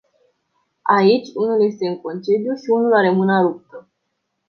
Aici, 0.97 1.27
unul 1.33 1.65
este 1.65 1.87
în 1.87 2.01
concediu 2.01 2.55
și 2.55 2.69
unul 2.69 2.93
are 2.95 3.09
mâna 3.11 3.41
ruptă. 3.41 3.89